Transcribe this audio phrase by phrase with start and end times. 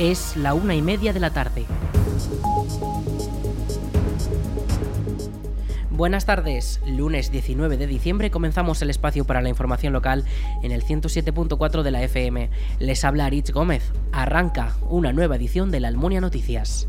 [0.00, 1.66] Es la una y media de la tarde.
[5.90, 10.24] Buenas tardes, lunes 19 de diciembre comenzamos el espacio para la información local
[10.62, 12.48] en el 107.4 de la FM.
[12.78, 13.92] Les habla Aritz Gómez.
[14.10, 16.88] Arranca una nueva edición de la Almunia Noticias.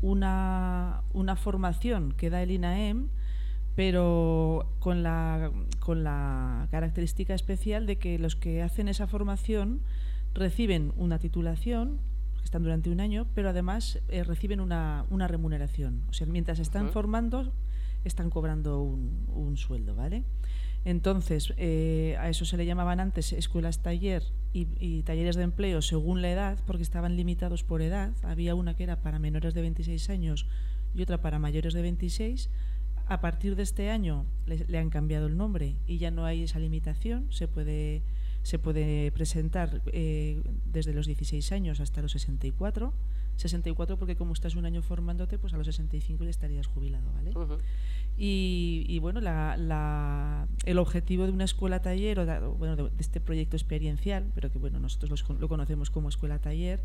[0.00, 3.08] una, una formación que da el INAEM,
[3.74, 9.80] pero con la, con la característica especial de que los que hacen esa formación
[10.34, 11.98] reciben una titulación,
[12.38, 16.04] que están durante un año, pero además eh, reciben una, una, remuneración.
[16.08, 17.52] O sea, mientras están formando,
[18.04, 20.24] están cobrando un, sueldo, ¿vale?
[20.84, 26.22] Entonces, eh, a eso se le llamaban antes escuelas taller y, talleres de empleo según
[26.22, 28.12] la edad, porque estaban limitados por edad.
[28.22, 30.46] Había una que era para menores de 26 años
[30.94, 32.50] y otra para mayores de 26.
[33.06, 36.58] A partir de este año le, han cambiado el nombre y ya no hay esa
[36.58, 37.26] limitación.
[37.30, 38.02] Se puede,
[38.42, 42.94] se puede presentar eh, desde los 16 años hasta los 64.
[43.40, 47.32] 64 porque como estás un año formándote, pues a los 65 ya estarías jubilado, ¿vale?
[48.16, 54.50] Y, bueno, el objetivo de una escuela taller, o bueno, de, este proyecto experiencial, pero
[54.50, 56.82] que bueno, nosotros lo conocemos como escuela taller,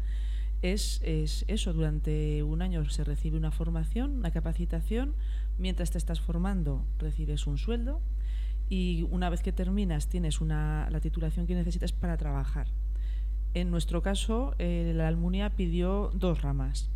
[0.61, 5.13] es, es, eso, durante un año se recibe una formación, una capacitación,
[5.57, 8.01] mientras te estás formando recibes un sueldo
[8.69, 12.67] y una vez que terminas tienes una, la titulación que necesitas para trabajar.
[13.55, 16.89] En nuestro caso, eh, la Almunia pidió dos ramas.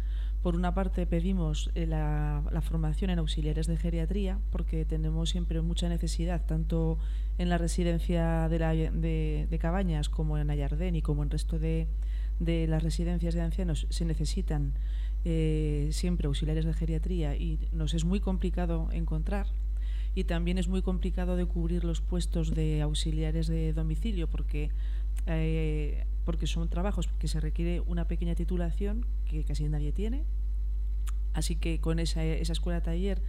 [0.43, 5.87] Por una parte pedimos eh, la, formación en auxiliares de geriatría porque tenemos siempre mucha
[5.87, 6.97] necesidad tanto
[7.37, 11.87] en la residencia de, Cabañas como en Ayardén y como en el resto de,
[12.39, 14.73] las residencias de ancianos se necesitan
[15.23, 19.47] eh, siempre auxiliares de geriatría y nos es muy complicado encontrar
[20.13, 24.71] y también es muy complicado de cubrir los puestos de auxiliares de domicilio porque
[26.29, 30.25] porque son trabajos que se requiere una pequeña titulación que casi nadie tiene.
[31.33, 33.19] Así que con esa, esa escuela taller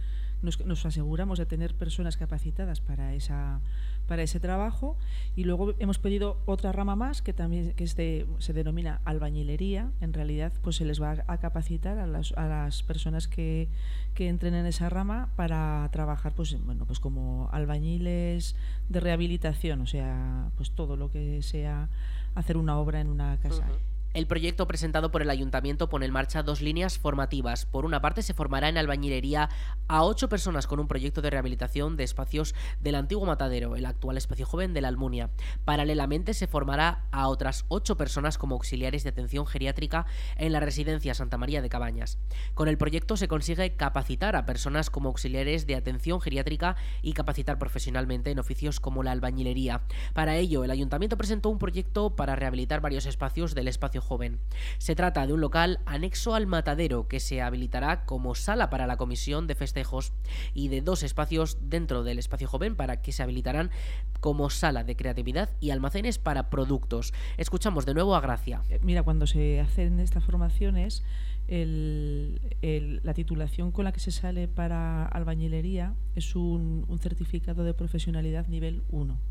[0.43, 3.59] nos, nos, aseguramos de tener personas capacitadas para, esa,
[4.07, 4.97] para ese trabajo
[5.35, 9.89] y luego hemos pedido otra rama más que también que se denomina albañilería.
[9.99, 13.67] En realidad pues se les va a capacitar a las, a las personas que,
[14.13, 18.55] que, entren en esa rama para trabajar pues, bueno, pues como albañiles
[18.89, 21.89] de rehabilitación, o sea, pues todo lo que sea
[22.35, 23.65] hacer una obra en una casa.
[24.13, 27.65] El proyecto presentado por el ayuntamiento pone en marcha dos líneas formativas.
[27.65, 29.49] Por una parte, se formará en albañilería
[29.87, 34.17] a ocho personas con un proyecto de rehabilitación de espacios del antiguo matadero, el actual
[34.17, 35.29] espacio joven de la Almunia.
[35.63, 40.05] Paralelamente, se formará a otras ocho personas como auxiliares de atención geriátrica
[40.35, 42.17] en la residencia Santa María de Cabañas.
[42.53, 47.57] Con el proyecto se consigue capacitar a personas como auxiliares de atención geriátrica y capacitar
[47.57, 49.83] profesionalmente en oficios como la albañilería.
[50.13, 54.39] Para ello, el ayuntamiento presentó un proyecto para rehabilitar varios espacios del espacio joven.
[54.77, 58.97] Se trata de un local anexo al matadero que se habilitará como sala para la
[58.97, 60.13] comisión de festejos
[60.53, 63.71] y de dos espacios dentro del espacio joven para que se habilitarán
[64.19, 67.13] como sala de creatividad y almacenes para productos.
[67.37, 68.61] Escuchamos de nuevo a Gracia.
[68.69, 71.03] Eh, mira, cuando se hacen estas formaciones,
[71.47, 78.47] la titulación con la que se sale para albañilería es un, un certificado de profesionalidad
[78.47, 79.30] nivel 1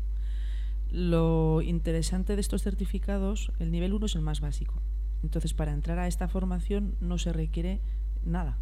[0.91, 4.81] lo interesante de estos certificados, el nivel 1 es el más básico.
[5.23, 7.79] Entonces, para entrar a esta formación no se requiere
[8.23, 8.57] nada.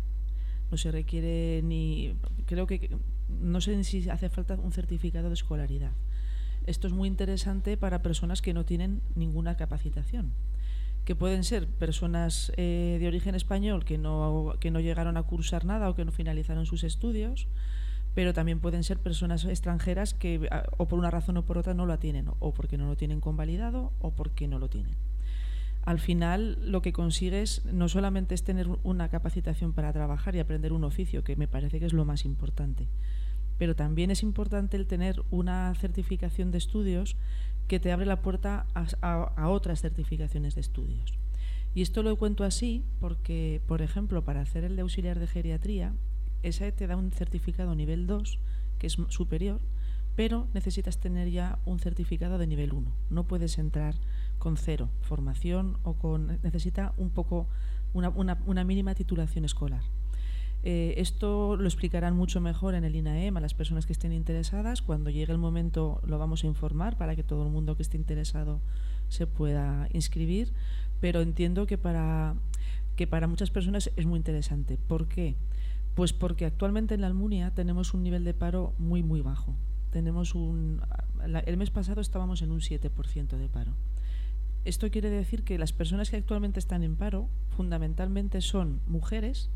[0.71, 2.15] No se requiere ni.
[2.45, 2.95] Creo que.
[3.27, 5.91] No sé si hace falta un certificado de escolaridad.
[6.65, 10.33] Esto es muy interesante para personas que no tienen ninguna capacitación.
[11.05, 15.65] Que pueden ser personas eh, de origen español que no, que no llegaron a cursar
[15.65, 17.47] nada o que no finalizaron sus estudios
[18.13, 21.73] pero también pueden ser personas extranjeras que ah, o por una razón o por otra
[21.73, 24.95] no la tienen, o porque no lo tienen convalidado o porque no lo tienen.
[25.85, 30.73] Al final lo que consigues no solamente es tener una capacitación para trabajar y aprender
[30.73, 32.87] un oficio, que me parece que es lo más importante,
[33.57, 37.15] pero también es importante el tener una certificación de estudios
[37.67, 41.19] que te abre la puerta a otras certificaciones de estudios.
[41.75, 45.93] Y esto lo cuento así porque, por ejemplo, para hacer el de auxiliar de geriatría,
[46.43, 48.39] esa te da un certificado nivel 2,
[48.77, 49.61] que es superior,
[50.15, 52.91] pero necesitas tener ya un certificado de nivel 1.
[53.09, 53.95] No puedes entrar
[54.37, 56.39] con cero formación o con...
[56.43, 57.47] necesita un poco
[57.93, 59.81] una, una, mínima titulación escolar.
[60.63, 64.81] Eh, esto lo explicarán mucho mejor en el INAEM a las personas que estén interesadas.
[64.81, 67.95] Cuando llegue el momento lo vamos a informar para que todo el mundo que esté
[67.95, 68.61] interesado
[69.07, 70.51] se pueda inscribir.
[70.99, 72.35] Pero entiendo que para,
[72.95, 74.77] que para muchas personas es muy interesante.
[74.77, 75.37] ¿Por qué?
[75.99, 79.57] Pues porque actualmente en la Almunia tenemos un nivel de paro muy, muy bajo.
[79.89, 80.79] Tenemos un,
[81.45, 83.73] el mes pasado estábamos en un 7% de paro.
[84.63, 89.49] Esto quiere decir que las personas que actualmente están en paro fundamentalmente son mujeres,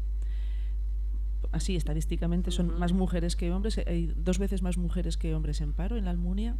[1.53, 5.71] así estadísticamente son más mujeres que hombres, hay dos veces más mujeres que hombres en
[5.71, 6.57] paro en la Almunia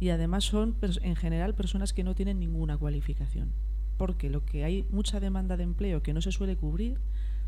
[0.00, 3.52] y además son en general personas que no tienen ninguna cualificación.
[3.98, 6.98] Porque lo que hay mucha demanda de empleo que no se suele cubrir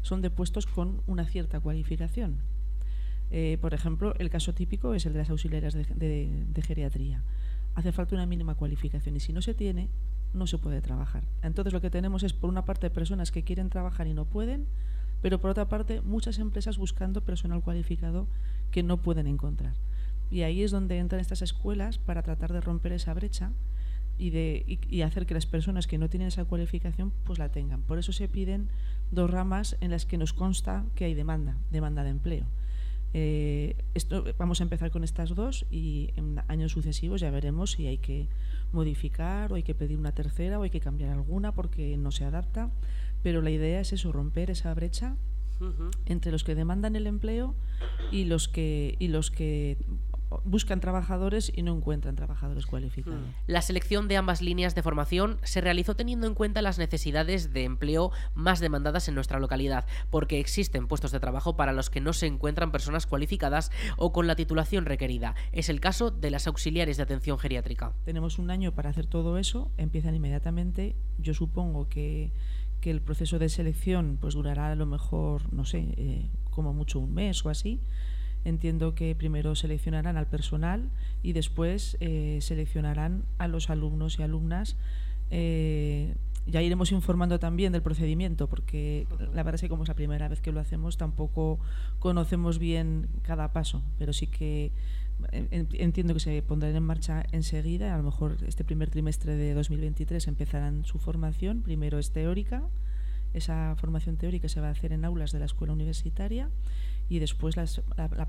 [0.03, 2.39] son de puestos con una cierta cualificación.
[3.31, 7.23] Eh, por ejemplo, el caso típico es el de las auxiliares de geriatría.
[7.75, 9.89] Hace falta una mínima cualificación y si no se tiene,
[10.33, 11.25] no se puede trabajar.
[11.43, 14.67] Entonces lo que tenemos es por una parte personas que quieren trabajar y no pueden,
[15.21, 18.29] pero por otra parte muchas empresas buscando personal cualificado
[18.71, 19.75] que no pueden encontrar.
[20.31, 23.53] Y ahí es donde entran estas escuelas para tratar de romper esa brecha
[24.19, 27.83] y, de, y, hacer que las personas que no tienen esa cualificación pues la tengan.
[27.83, 28.69] Por eso se piden
[29.11, 32.47] dos ramas en las que nos consta que hay demanda, demanda de empleo.
[33.15, 37.87] Eh, esto, vamos a empezar con estas dos y en años sucesivos ya veremos si
[37.87, 38.29] hay que
[38.73, 42.25] modificar o hay que pedir una tercera o hay que cambiar alguna porque no se
[42.25, 42.71] adapta.
[43.23, 45.17] Pero la idea es eso, romper esa brecha
[46.07, 47.55] entre los que demandan el empleo
[48.13, 49.77] y los que y los que
[50.45, 53.21] buscan trabajadores y no encuentran trabajadores cualificados.
[53.21, 53.35] Hmm.
[53.47, 57.65] La selección de ambas líneas de formación se realizó teniendo en cuenta las necesidades de
[57.65, 62.13] empleo más demandadas en nuestra localidad, porque existen puestos de trabajo para los que no
[62.13, 65.35] se encuentran personas cualificadas o con la titulación requerida.
[65.53, 67.93] Es el caso de las auxiliares de atención geriátrica.
[68.05, 70.97] Tenemos un año para hacer todo eso, empiezan inmediatamente.
[71.19, 72.33] Yo supongo que,
[72.83, 77.13] el proceso de selección pues durará a lo mejor, no sé, eh, como mucho un
[77.13, 77.83] mes o así
[78.49, 80.91] entiendo que primero seleccionarán al personal
[81.23, 84.77] y después eh, seleccionarán a los alumnos y alumnas.
[85.31, 86.15] Eh,
[86.47, 90.29] ya iremos informando también del procedimiento, porque la verdad es que como es la primera
[90.29, 91.59] vez que lo hacemos, tampoco
[91.99, 94.73] conocemos bien cada paso, pero sí que
[95.33, 97.95] entiendo que se pondrán en marcha enseguida.
[97.95, 101.61] A lo mejor este primer trimestre de 2023 empezarán su formación.
[101.63, 102.63] Primero es teórica,
[103.35, 106.49] esa formación teórica se va a hacer en aulas de la escuela universitaria
[107.09, 107.67] y después la,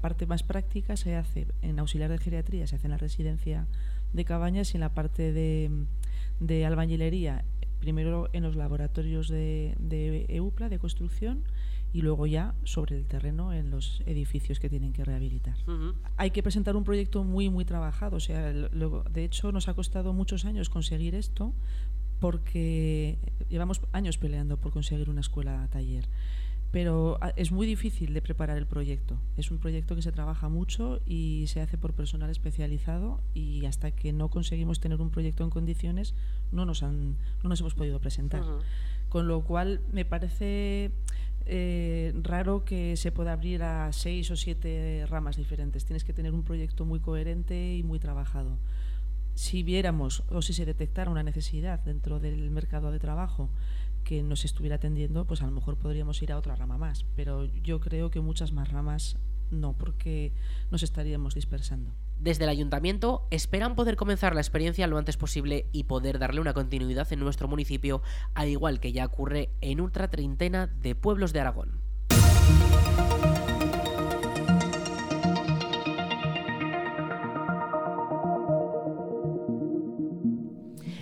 [0.01, 3.67] parte más práctica se hace en auxiliar de geriatría, se hace en la residencia
[4.13, 7.43] de Cabañas y en la parte de, albañilería,
[7.79, 11.43] primero en los laboratorios de, EUPLA, de construcción,
[11.91, 15.55] y luego ya sobre el terreno en los edificios que tienen que rehabilitar.
[16.17, 18.17] Hay que presentar un proyecto muy, muy trabajado.
[18.17, 21.51] O sea, de hecho, nos ha costado muchos años conseguir esto
[22.19, 23.17] porque
[23.49, 26.05] llevamos años peleando por conseguir una escuela taller
[26.71, 29.19] pero ah, es muy difícil de preparar el proyecto.
[29.37, 33.91] Es un proyecto que se trabaja mucho y se hace por personal especializado y hasta
[33.91, 36.13] que no conseguimos tener un proyecto en condiciones
[36.51, 38.43] no nos, han, no nos hemos podido presentar.
[39.09, 40.91] Con lo cual me parece
[41.45, 45.85] eh, raro que se pueda abrir a seis o siete ramas diferentes.
[45.85, 48.59] Tienes que tener un proyecto muy coherente y muy trabajado.
[49.33, 53.49] Si viéramos o si se detectara una necesidad dentro del mercado de trabajo,
[54.03, 57.05] que nos estuviera atendiendo, pues a lo mejor podríamos ir a otra rama más.
[57.15, 59.17] Pero yo creo que muchas más ramas
[59.51, 60.31] no, porque
[60.71, 61.91] nos estaríamos dispersando.
[62.19, 66.53] Desde el ayuntamiento esperan poder comenzar la experiencia lo antes posible y poder darle una
[66.53, 68.01] continuidad en nuestro municipio,
[68.33, 71.78] al igual que ya ocurre en otra treintena de pueblos de Aragón.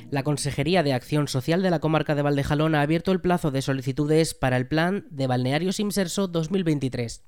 [0.10, 3.62] La Consejería de Acción Social de la Comarca de Valdejalón ha abierto el plazo de
[3.62, 7.24] solicitudes para el Plan de Balnearios Imserso 2023.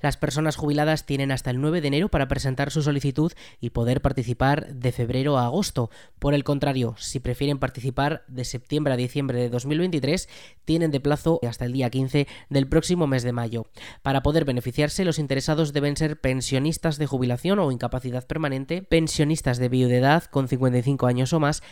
[0.00, 4.00] Las personas jubiladas tienen hasta el 9 de enero para presentar su solicitud y poder
[4.00, 5.90] participar de febrero a agosto.
[6.18, 10.28] Por el contrario, si prefieren participar de septiembre a diciembre de 2023,
[10.64, 13.66] tienen de plazo hasta el día 15 del próximo mes de mayo.
[14.02, 19.68] Para poder beneficiarse, los interesados deben ser pensionistas de jubilación o incapacidad permanente, pensionistas de
[19.68, 21.62] viudedad con 55 años o más,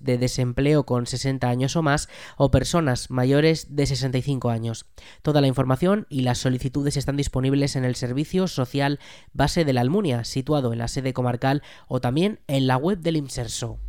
[0.00, 4.86] de desempleo con 60 años o más o personas mayores de 65 años.
[5.22, 8.98] Toda la información y las solicitudes están disponibles en el Servicio Social
[9.32, 13.16] Base de la Almunia, situado en la sede comarcal o también en la web del
[13.16, 13.85] IMSERSO.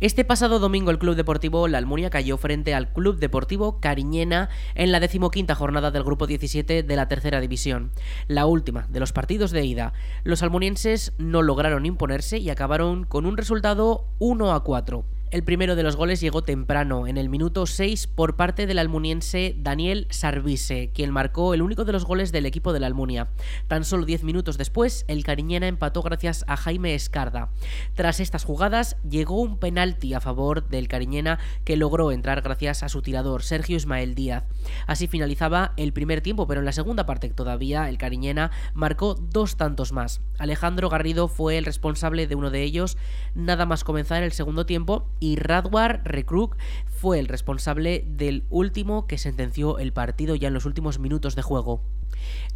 [0.00, 4.92] Este pasado domingo el Club Deportivo La Almunia cayó frente al Club Deportivo Cariñena en
[4.92, 7.90] la decimoquinta jornada del Grupo 17 de la Tercera División,
[8.28, 9.94] la última de los partidos de ida.
[10.22, 15.04] Los almunienses no lograron imponerse y acabaron con un resultado 1 a 4.
[15.30, 19.54] El primero de los goles llegó temprano, en el minuto 6, por parte del almuniense
[19.58, 23.28] Daniel Sarvise, quien marcó el único de los goles del equipo de la Almunia.
[23.66, 27.50] Tan solo 10 minutos después, el Cariñena empató gracias a Jaime Escarda.
[27.92, 32.88] Tras estas jugadas, llegó un penalti a favor del Cariñena que logró entrar gracias a
[32.88, 34.44] su tirador, Sergio Ismael Díaz.
[34.86, 39.58] Así finalizaba el primer tiempo, pero en la segunda parte todavía el Cariñena marcó dos
[39.58, 40.22] tantos más.
[40.38, 42.96] Alejandro Garrido fue el responsable de uno de ellos,
[43.34, 46.56] nada más comenzar el segundo tiempo y Radwar Rekruk
[46.86, 51.42] fue el responsable del último que sentenció el partido ya en los últimos minutos de
[51.42, 51.82] juego.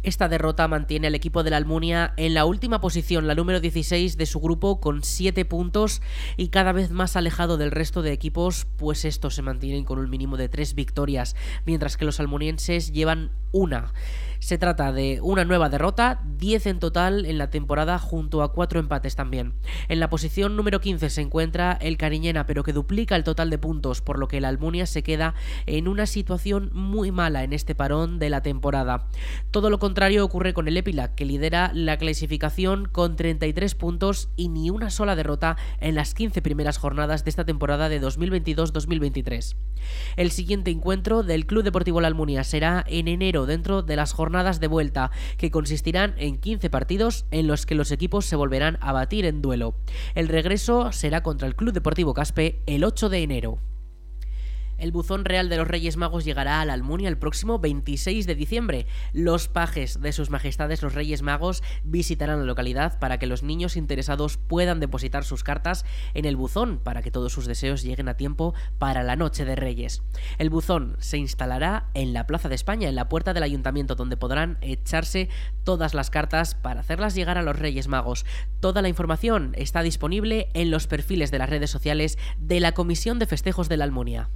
[0.03, 4.17] Esta derrota mantiene al equipo de la Almunia en la última posición, la número 16
[4.17, 6.01] de su grupo, con 7 puntos
[6.35, 10.09] y cada vez más alejado del resto de equipos, pues estos se mantienen con un
[10.09, 13.93] mínimo de 3 victorias, mientras que los almunienses llevan una.
[14.43, 18.81] Se trata de una nueva derrota, 10 en total en la temporada junto a 4
[18.81, 19.53] empates también.
[19.87, 23.57] En la posición número 15 se encuentra el Cariñena, pero que duplica el total de
[23.57, 25.33] puntos, por lo que el Almunia se queda
[25.65, 29.07] en una situación muy mala en este parón de la temporada.
[29.49, 34.49] Todo lo contrario ocurre con el Epila, que lidera la clasificación con 33 puntos y
[34.49, 39.55] ni una sola derrota en las 15 primeras jornadas de esta temporada de 2022-2023.
[40.17, 44.32] El siguiente encuentro del Club Deportivo La Almunia será en enero dentro de las jornadas
[44.33, 48.91] de vuelta, que consistirán en 15 partidos en los que los equipos se volverán a
[48.91, 49.75] batir en duelo.
[50.15, 53.72] El regreso será contra el Club Deportivo Caspe el 8 de enero.
[54.83, 58.35] El buzón real de los Reyes Magos llegará a la Almunia el próximo 26 de
[58.35, 58.85] diciembre.
[59.13, 63.77] Los pajes de sus majestades los Reyes Magos visitarán la localidad para que los niños
[63.77, 68.17] interesados puedan depositar sus cartas en el buzón para que todos sus deseos lleguen a
[68.17, 70.03] tiempo para la noche de Reyes.
[70.37, 74.17] El buzón se instalará en la Plaza de España, en la puerta del ayuntamiento, donde
[74.17, 75.29] podrán echarse
[75.63, 78.25] todas las cartas para hacerlas llegar a los Reyes Magos.
[78.59, 83.17] Toda la información está disponible en los perfiles de las redes sociales de la Comisión
[83.17, 84.29] de Festejos de la Almunia.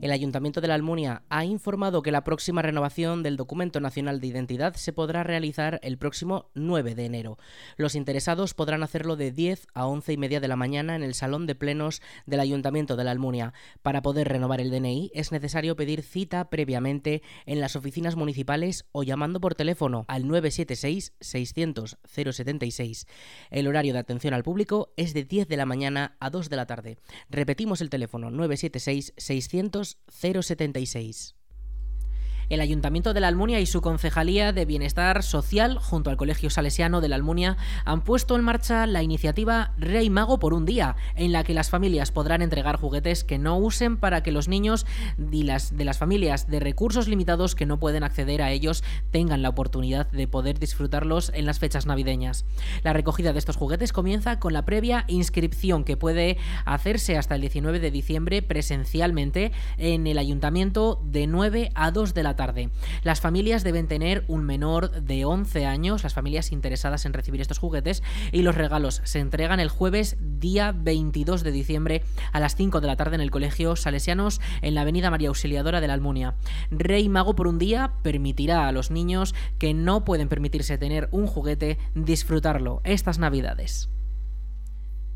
[0.00, 4.28] El Ayuntamiento de la Almunia ha informado que la próxima renovación del Documento Nacional de
[4.28, 7.38] Identidad se podrá realizar el próximo 9 de enero.
[7.76, 11.12] Los interesados podrán hacerlo de 10 a 11 y media de la mañana en el
[11.12, 13.52] Salón de Plenos del Ayuntamiento de la Almunia.
[13.82, 19.02] Para poder renovar el DNI es necesario pedir cita previamente en las oficinas municipales o
[19.02, 23.06] llamando por teléfono al 976 600 076.
[23.50, 26.56] El horario de atención al público es de 10 de la mañana a 2 de
[26.56, 26.96] la tarde.
[27.28, 31.34] Repetimos el teléfono 976 600 076.
[32.50, 37.00] El Ayuntamiento de la Almunia y su Concejalía de Bienestar Social, junto al Colegio Salesiano
[37.00, 41.30] de la Almunia, han puesto en marcha la iniciativa Rey Mago por un día, en
[41.30, 44.84] la que las familias podrán entregar juguetes que no usen para que los niños
[45.16, 49.42] de las, de las familias de recursos limitados que no pueden acceder a ellos tengan
[49.42, 52.44] la oportunidad de poder disfrutarlos en las fechas navideñas.
[52.82, 57.42] La recogida de estos juguetes comienza con la previa inscripción que puede hacerse hasta el
[57.42, 62.70] 19 de diciembre presencialmente en el Ayuntamiento de 9 a 2 de la tarde tarde.
[63.02, 67.58] Las familias deben tener un menor de 11 años, las familias interesadas en recibir estos
[67.58, 72.80] juguetes, y los regalos se entregan el jueves día 22 de diciembre a las 5
[72.80, 76.34] de la tarde en el Colegio Salesianos en la Avenida María Auxiliadora de la Almunia.
[76.70, 81.26] Rey Mago por un día permitirá a los niños que no pueden permitirse tener un
[81.26, 83.90] juguete disfrutarlo estas Navidades.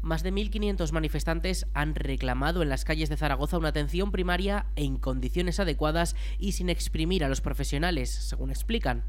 [0.05, 4.99] Más de 1.500 manifestantes han reclamado en las calles de Zaragoza una atención primaria en
[4.99, 9.03] condiciones adecuadas y sin exprimir a los profesionales, según explican.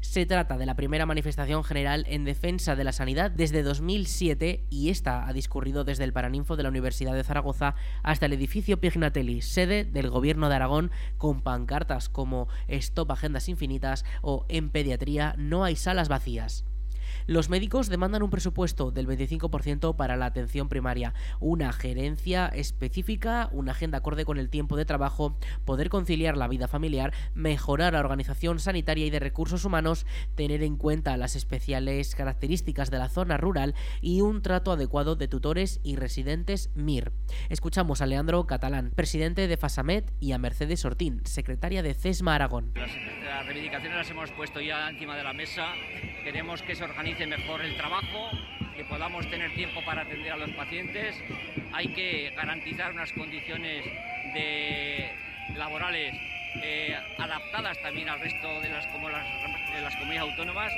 [0.00, 4.88] Se trata de la primera manifestación general en defensa de la sanidad desde 2007 y
[4.88, 9.42] esta ha discurrido desde el Paraninfo de la Universidad de Zaragoza hasta el edificio Pignatelli,
[9.42, 15.64] sede del Gobierno de Aragón, con pancartas como Stop Agendas Infinitas o En Pediatría no
[15.64, 16.64] hay salas vacías.
[17.28, 23.72] Los médicos demandan un presupuesto del 25% para la atención primaria, una gerencia específica, una
[23.72, 28.58] agenda acorde con el tiempo de trabajo, poder conciliar la vida familiar, mejorar la organización
[28.60, 30.06] sanitaria y de recursos humanos,
[30.36, 35.28] tener en cuenta las especiales características de la zona rural y un trato adecuado de
[35.28, 37.12] tutores y residentes MIR.
[37.50, 42.72] Escuchamos a Leandro Catalán, presidente de Fasamet, y a Mercedes Ortín, secretaria de CESMA Aragón.
[42.74, 45.74] Las, reivindicaciones las hemos puesto ya encima de la mesa.
[46.24, 48.30] Queremos que se organice mejor el trabajo,
[48.76, 51.16] que podamos tener tiempo para atender a los pacientes.
[51.72, 53.84] Hay que garantizar unas condiciones
[55.56, 56.14] laborales
[56.62, 59.24] eh, adaptadas también al resto de las, como las,
[59.74, 60.72] de las comunidades autónomas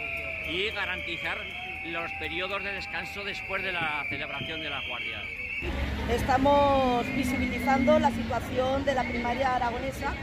[0.51, 1.39] y garantizar
[1.87, 5.23] los periodos de descanso después de la celebración de las guardias.
[6.11, 10.15] Estamos visibilizando la situación de la primaria aragonesa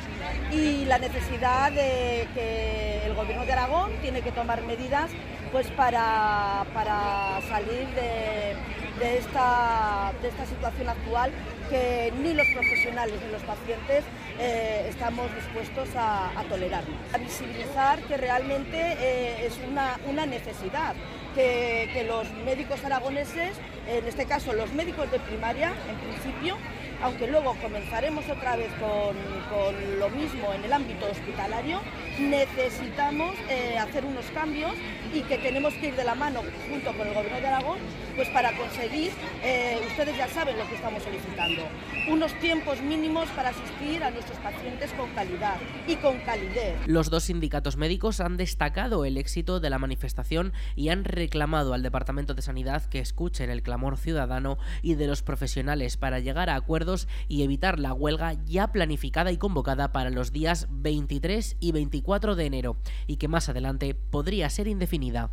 [0.52, 5.12] y la necesidad de que el Gobierno de Aragón tiene que tomar medidas
[5.52, 8.56] pues, para, para salir de,
[9.00, 11.32] de, esta, de esta situación actual
[11.70, 14.04] que ni los profesionales ni los pacientes
[14.40, 16.84] eh, estamos dispuestos a, tolerar.
[17.14, 20.96] A visibilizar que realmente eh, es una, una necesidad
[21.36, 26.47] que, que, los médicos aragoneses, en este caso los médicos de primaria, en principio,
[27.02, 29.16] aunque luego comenzaremos otra vez con,
[29.50, 31.80] con lo mismo en el ámbito hospitalario,
[32.20, 34.74] necesitamos eh, hacer unos cambios
[35.14, 37.78] y que tenemos que ir de la mano junto con el Gobierno de Aragón
[38.18, 39.12] pues para conseguir,
[39.44, 41.62] eh, ustedes ya saben lo que estamos solicitando,
[42.10, 46.76] unos tiempos mínimos para asistir a nuestros pacientes con calidad y con calidez.
[46.88, 51.84] Los dos sindicatos médicos han destacado el éxito de la manifestación y han reclamado al
[51.84, 56.56] Departamento de Sanidad que escuchen el clamor ciudadano y de los profesionales para llegar a
[56.56, 56.87] acuerdos
[57.28, 62.46] y evitar la huelga ya planificada y convocada para los días 23 y 24 de
[62.46, 62.78] enero
[63.08, 65.32] y que más adelante podría ser indefinida.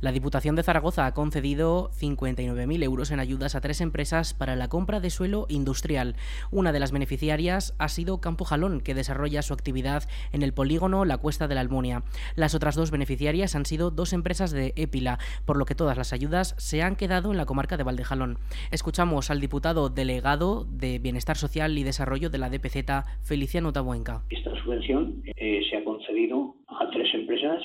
[0.00, 4.68] La Diputación de Zaragoza ha concedido 59.000 euros en ayudas a tres empresas para la
[4.68, 6.16] compra de suelo industrial.
[6.50, 11.04] Una de las beneficiarias ha sido Campo Jalón, que desarrolla su actividad en el polígono
[11.04, 12.02] La Cuesta de la Almunia.
[12.34, 16.14] Las otras dos beneficiarias han sido dos empresas de Épila, por lo que todas las
[16.14, 18.38] ayudas se han quedado en la comarca de Valdejalón.
[18.70, 24.22] Escuchamos al diputado delegado de Bienestar Social y Desarrollo de la DPZ, Feliciano Tabuenca.
[24.30, 27.60] Esta subvención eh, se ha concedido a tres empresas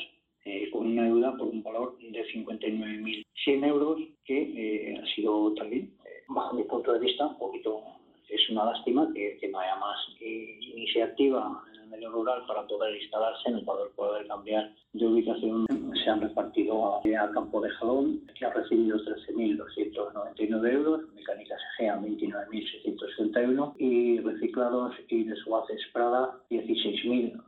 [0.46, 5.92] eh, con una deuda por un valor de 59.100 euros, que eh, ha sido también,
[6.06, 7.82] eh, bajo mi punto de vista, un poquito,
[8.30, 12.96] es una lástima que, que no haya más iniciativa en el medio rural para poder
[13.02, 15.66] instalarse, en el poder, cambiar de ubicación.
[16.04, 21.98] Se han repartido a, a Campo de Jalón, que ha recibido 13.299 euros, Mecánicas Egea
[22.00, 27.42] 29.661 y reciclados y desguaces Prada 16.200.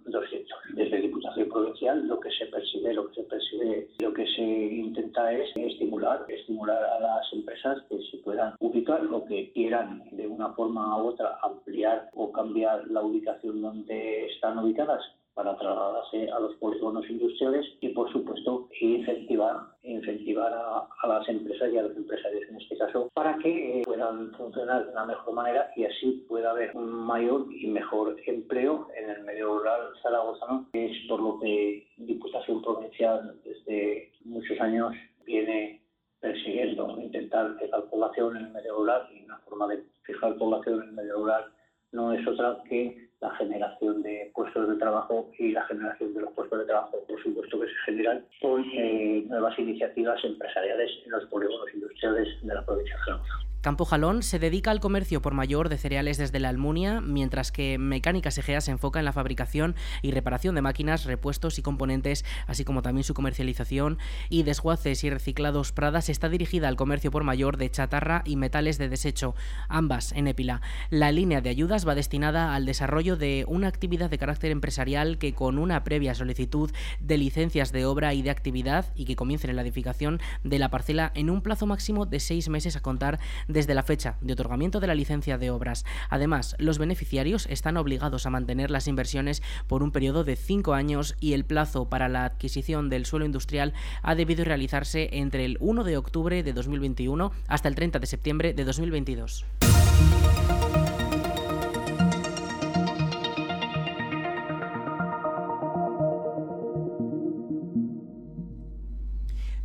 [0.74, 3.77] Desde Diputación Provincial lo que se percibe, lo que se percibe,
[5.32, 10.54] es estimular, estimular a las empresas que se puedan ubicar lo que quieran de una
[10.54, 15.02] forma u otra ampliar o cambiar la ubicación donde están ubicadas
[15.38, 21.78] para trasladarse a los polígonos industriales y, por supuesto, incentivar, incentivar a, las empresas y
[21.78, 25.70] a los empresarios en este caso para que eh, puedan funcionar de una mejor manera
[25.76, 30.88] y así pueda haber un mayor y mejor empleo en el medio rural zaragozano, que
[30.88, 35.84] es por lo que Diputación Provincial desde muchos años viene
[36.20, 40.90] persiguiendo, intentar fijar población en el medio rural y una forma de fijar población en
[40.90, 41.46] el medio rural
[41.92, 46.34] no es otra que la generación de puestos de trabajo y la generación de los
[46.34, 51.26] puestos de trabajo, por supuesto, que se generan con eh, nuevas iniciativas empresariales en los
[51.26, 53.47] polígonos industriales de la provincia de Zaragoza.
[53.62, 57.78] Campo Jalón se dedica al comercio por mayor de cereales desde la Almunia, mientras que
[57.78, 62.64] Mecánicas Egea se enfoca en la fabricación y reparación de máquinas, repuestos y componentes, así
[62.64, 63.98] como también su comercialización
[64.30, 68.78] y desguaces y reciclados Pradas está dirigida al comercio por mayor de chatarra y metales
[68.78, 69.36] de desecho,
[69.70, 70.62] ambas en Épila.
[70.90, 75.34] La línea de ayudas va destinada al desarrollo de una actividad de carácter empresarial que
[75.34, 79.56] con una previa solicitud de licencias de obra y de actividad y que comiencen en
[79.56, 83.74] la edificación de la parcela en un plazo máximo de seis meses a contar desde
[83.74, 85.86] la fecha de otorgamiento de la licencia de obras.
[86.10, 91.16] Además, los beneficiarios están obligados a mantener las inversiones por un periodo de cinco años
[91.20, 95.84] y el plazo para la adquisición del suelo industrial ha debido realizarse entre el 1
[95.84, 99.46] de octubre de 2021 hasta el 30 de septiembre de 2022.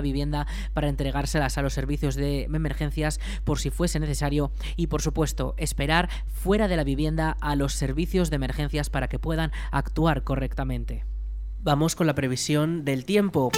[0.00, 5.54] vivienda para entregárselas a los servicios de emergencias por si fuese necesario y por supuesto
[5.56, 11.04] esperar fuera de la vivienda a los servicios de emergencias para que puedan actuar correctamente.
[11.60, 13.50] Vamos con la previsión del tiempo.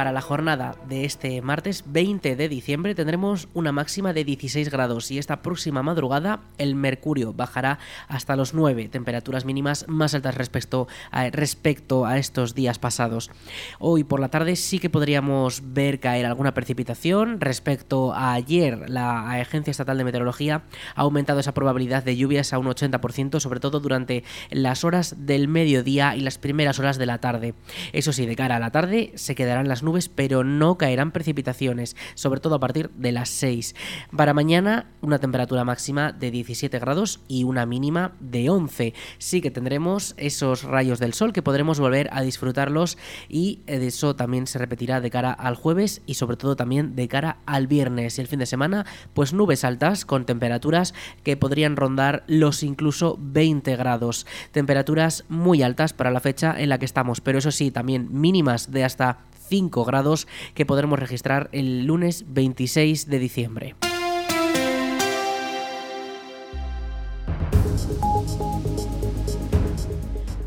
[0.00, 5.10] Para la jornada de este martes 20 de diciembre tendremos una máxima de 16 grados
[5.10, 10.88] y esta próxima madrugada el mercurio bajará hasta los 9, temperaturas mínimas más altas respecto
[11.10, 13.30] a, respecto a estos días pasados.
[13.78, 18.88] Hoy por la tarde sí que podríamos ver caer alguna precipitación respecto a ayer.
[18.88, 20.62] La Agencia Estatal de Meteorología
[20.94, 25.46] ha aumentado esa probabilidad de lluvias a un 80%, sobre todo durante las horas del
[25.46, 27.52] mediodía y las primeras horas de la tarde.
[27.92, 31.96] Eso sí, de cara a la tarde se quedarán las nubes, pero no caerán precipitaciones,
[32.14, 33.74] sobre todo a partir de las 6.
[34.16, 38.94] Para mañana, una temperatura máxima de 17 grados y una mínima de 11.
[39.18, 42.98] Sí que tendremos esos rayos del sol que podremos volver a disfrutarlos
[43.28, 47.38] y eso también se repetirá de cara al jueves y sobre todo también de cara
[47.46, 52.24] al viernes y el fin de semana, pues nubes altas con temperaturas que podrían rondar
[52.26, 54.26] los incluso 20 grados.
[54.52, 58.70] Temperaturas muy altas para la fecha en la que estamos, pero eso sí, también mínimas
[58.70, 59.18] de hasta
[59.50, 63.74] 5 grados que podremos registrar el lunes 26 de diciembre.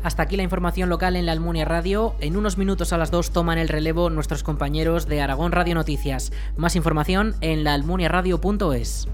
[0.02, 2.14] Hasta aquí la información local en la Almunia Radio.
[2.20, 6.32] En unos minutos a las 2 toman el relevo nuestros compañeros de Aragón Radio Noticias.
[6.56, 9.08] Más información en laalmuniaradio.es.